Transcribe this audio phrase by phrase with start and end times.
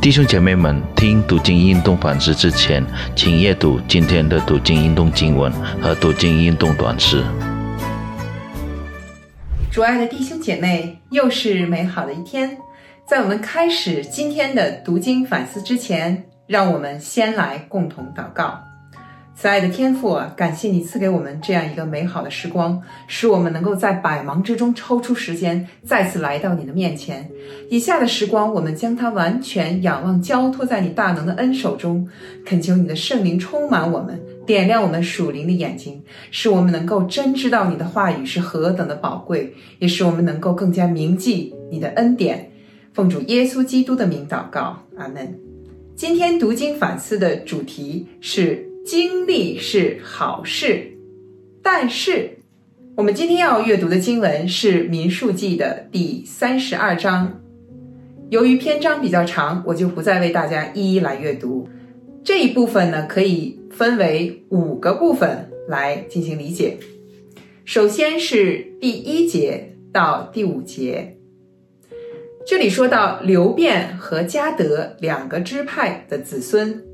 [0.00, 2.84] 弟兄姐妹们，听读经运动反思之前，
[3.16, 7.24] 请阅读今天的读经运动经文和读经运动短诗。
[9.72, 12.56] 主爱的弟兄姐妹，又是美好的一天。
[13.08, 18.65] 在我们开始今天的读经反思之前，让我们先来共同祷告。
[19.38, 27.28] 慈爱的天父啊，感谢你赐给我们这样一个美好的时光，使我们能够在百忙之中抽出时间，再次来到你的面前。
[27.68, 32.08] 以下的时光，我们将它完全仰望交托在你大能的恩手中，
[32.46, 42.50] 恳求你的圣灵充满我们，点亮我们属灵的眼睛，使我们能够真知道你的话语是何等的宝贵，也使我们能够更加铭记你的恩典。
[42.94, 45.38] 奉主耶稣基督的名祷告，阿门。
[45.94, 48.65] 今天读经反思的主题是。
[48.86, 50.92] 经历是好事，
[51.60, 52.38] 但是
[52.96, 57.42] 我们今天要阅读的经文是《民数记》的第三十二章。
[58.30, 61.68] 由于篇章比较长，我就不再为大家一一来阅读。
[62.22, 66.76] 这一部分呢，可以分为五个部分来进行理解。
[67.64, 71.16] 首先是第一节到第五节，
[72.46, 76.85] 这里说到刘辩和迦德两个支派的子孙。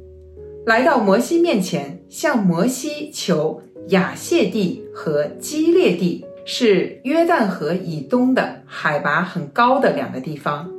[0.65, 10.71] 来到摩西面前，向摩西求雅谢地和基列地，是约旦河以东的海拔很高的两个地方，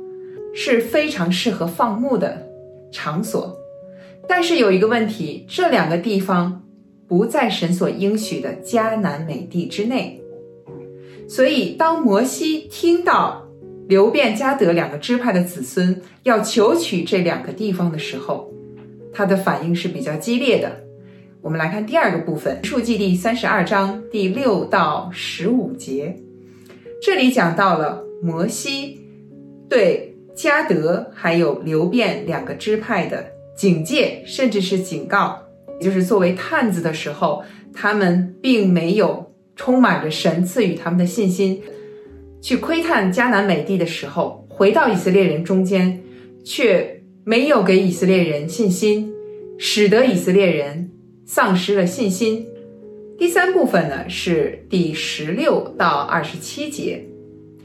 [0.54, 2.46] 是非常适合放牧的
[2.90, 3.58] 场所。
[4.26, 6.62] 但是有一个问题，这两个地方
[7.06, 10.18] 不在神所应许的迦南美地之内。
[11.28, 13.46] 所以，当摩西听到
[13.86, 18.50] 流变加德两个支派的子孙要求取这两个地方的时候，
[19.14, 20.70] 他的反应是比较激烈的。
[21.40, 26.16] 我们来看第二个部分，《数记》第三十二章第六到十五节，
[27.00, 28.98] 这里讲到了摩西
[29.68, 35.38] 对加德还有流变两个支派的警戒，甚至是警告，
[35.78, 41.62] 也就是作为探子的时候，他们并没有充满着神赐予他们的信心，
[42.40, 46.02] 去窥探迦南美地的时候，回到以色列人中间，
[46.42, 47.03] 却。
[47.26, 49.10] 没有给以色列人信心，
[49.58, 50.90] 使得以色列人
[51.24, 52.46] 丧失了信心。
[53.16, 57.02] 第三部分呢是第十六到二十七节，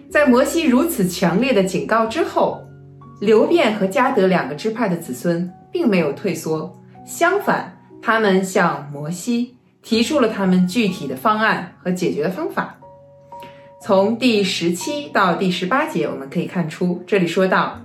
[0.09, 2.61] 在摩西如此强烈的警告之后，
[3.19, 12.79] 流变和加德两个支派的子孙并没有退缩，相反，他们向摩西提出了他们具体的方案和解决的方法。
[13.81, 17.81] 从第十七到第十八节，我们可以看出，这里说到。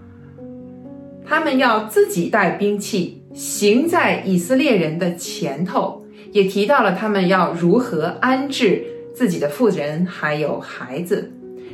[1.27, 11.33] 他们要自己带兵器，行在以色列人的前头，也提到了他们要如何安置自己的妇人还有孩子。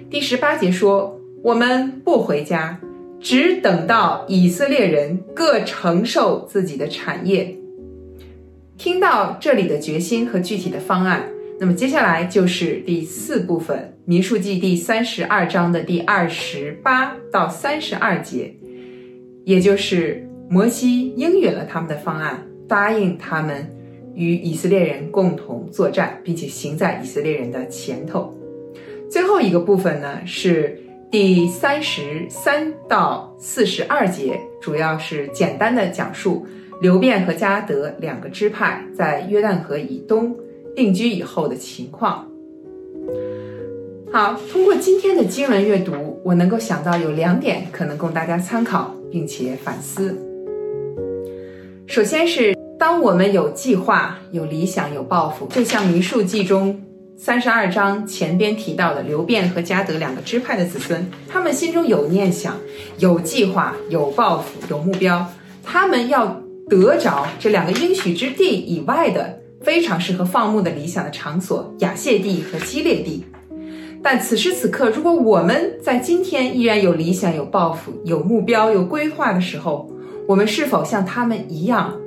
[0.09, 2.81] 第十八节说：“我们不回家，
[3.21, 7.57] 只等到以色列人各承受自己的产业。”
[8.79, 11.29] 听到这里的决心和具体的方案，
[11.59, 18.55] 那么接下来就是第四部分，《民数记》第三十二章的第二十八到三十二节。
[19.51, 23.69] 也就是摩西应允了他们的方案，答应他们
[24.15, 28.33] 与以色列人共同作战，并且行在以色列人的前头。
[29.11, 30.79] 最后一个部分呢是
[31.11, 36.47] 第三十三到四十二节，主要是简单的讲述
[36.81, 40.33] 流变和加德两个支派在约旦河以东
[40.77, 42.25] 定居以后的情况。
[44.13, 48.95] 好，通过今天的经文阅读，我能够想到有两点可能供大家参考。
[49.11, 50.17] 并且反思。
[51.87, 56.81] 首先是当我们有计划、有理想、有抱负，就像《民数记》中
[57.17, 62.57] 三十二章前边提到的刘辩和嘉德两个支派的子孙，他们心中有念想、
[62.99, 65.27] 有计划、有抱负、有目标，
[65.63, 73.25] 他们要得着这两个应许之地以外的非常适合放牧的理想的场所——雅谢地和基列地。
[74.03, 79.91] 但此时此刻，如果我们在今天依然有理想、有抱负、有目标、有规划的时候，
[80.27, 82.01] 我们是否像他们一样，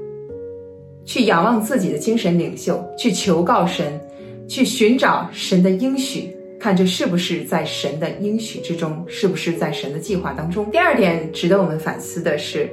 [1.05, 4.01] 去仰望自己的精神领袖，去求告神，
[4.47, 10.65] 去寻找神的应许，看这是不是在神的应许之中，是不是在神的计划当中？
[10.71, 12.67] 第二点值得我们反思的是，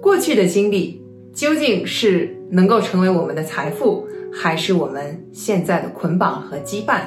[0.00, 1.02] 过去的经历
[1.34, 7.00] 究竟是能够成为我们的财富，还是我们现在的捆绑和羁绊？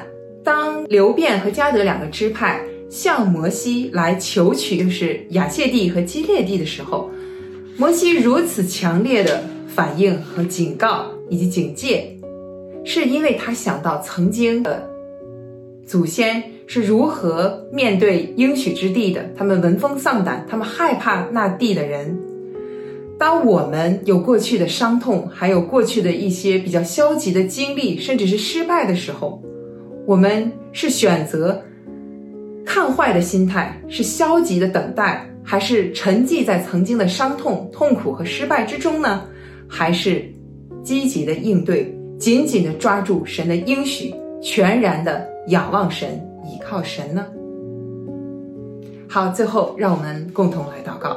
[0.46, 7.10] 当刘辩和加德两个支派向摩西来求取，就是雅谢地和基列地的时候，
[7.76, 12.16] 摩西如此强烈的反应和警告以及警戒，
[12.84, 14.88] 是因为他想到曾经的
[15.84, 22.16] 祖先是如何面对应许之地的，他们闻风丧胆，他们害怕那地的人，
[23.18, 29.42] 当我们有过去的伤痛，还有过去的一些比较消极的经历，甚至是失败的时候，
[30.06, 31.60] 我们是选择
[32.64, 39.24] 看坏的心态，是消极的等待，还是沉寂在曾经的伤痛、痛苦和失败之中呢？
[39.68, 40.24] 还是
[40.84, 46.08] 积极的应对，紧紧的抓住神的应许，全然的仰望神，
[46.44, 47.26] 倚靠神呢？
[49.08, 51.16] 好，最后让我们共同来祷告。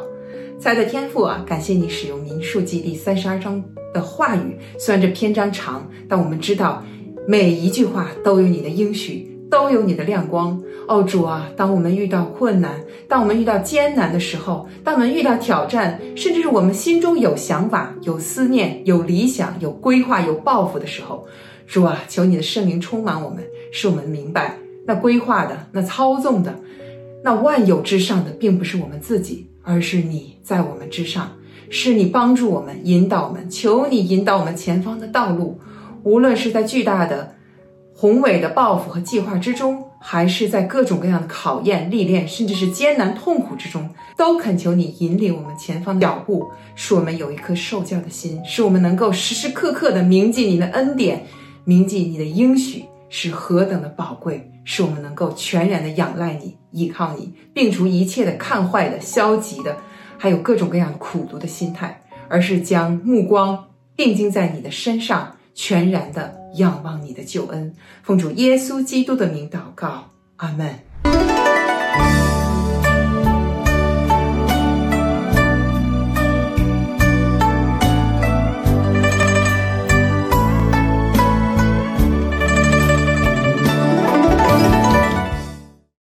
[0.59, 3.63] 亲爱的天父啊，感谢你使用民数记第三十二章
[3.93, 4.57] 的话语。
[4.79, 6.83] 虽然这篇章长，但我们知道
[7.29, 10.59] 每一句话都有你的应许，都有你的亮光。
[10.87, 21.23] 哦，主啊，当我们遇到困难，当我们遇到艰难的时候，当我们遇到挑战，甚至是我们心中有想法、有思念、有理想、有规划、有抱负的时候，
[21.67, 26.59] 主啊，求你的圣灵充满我们，使我们明白，那规划的、那操纵的、
[27.23, 29.45] 那万有之上的，并不是我们自己。
[29.61, 31.31] 而是你在我们之上，
[31.69, 33.47] 是你帮助我们、引导我们。
[33.51, 35.59] 求你引导我们前方的道路，
[36.03, 37.35] 无论是在巨大的、
[37.95, 51.25] 宏伟的抱负和计划之中，还是在各种各样的考验、历练，甚至是艰难痛苦之中，都恳求你引领我们前方的脚步，使我们有一颗受教的心，使我们能够时时刻刻的铭记你的恩典，
[51.65, 54.45] 铭记你的应许是何等的宝贵。
[54.65, 59.75] 使我们能够全然的仰赖你，依靠你，摒除一切的看坏的、消极的，
[60.15, 63.65] 还有各种各样苦读的心态，而是将目光
[63.97, 67.75] 定睛在你的身上，全然的仰望你的救恩。
[68.01, 70.79] 奉主耶稣基督的名祷告阿门。